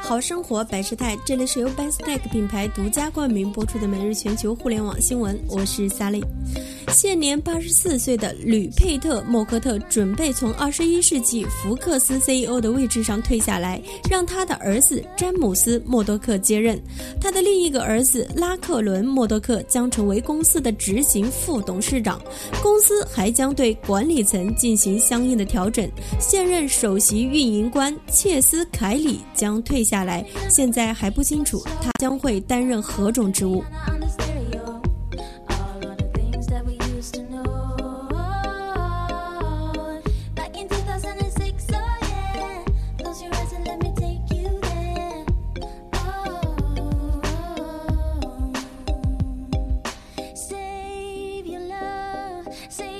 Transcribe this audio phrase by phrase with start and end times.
[0.00, 6.22] 好生活百事态，这里是由 Bestech 品牌独家冠名播出的每日全球互联网新闻，我是 Sally。
[6.94, 16.80] 现年八十四岁的吕佩特·默克特准备从二十一世纪福克斯 CEO 的位置上退下来，让他的儿子詹姆斯·默多克接任。
[17.20, 22.20] 他的另一个儿子拉克伦·默多克将成为公司的执行副董事长。
[22.62, 25.88] 公司还将对管理层进行相应的调整。
[26.20, 29.94] 现任首席运营官切斯·凯里将退下。
[29.94, 33.62] 下来，现在还不清楚他将会担任何种职务。
[52.70, 52.93] Say